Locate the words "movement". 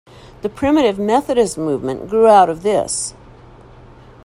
1.59-2.09